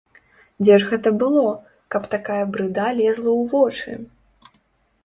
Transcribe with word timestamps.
Дзе 0.63 0.77
ж 0.83 0.87
гэта 0.93 1.09
было, 1.23 1.43
каб 1.97 2.09
такая 2.17 2.41
брыда 2.57 2.87
лезла 3.03 3.31
ў 3.41 3.49
вочы?! 3.55 4.53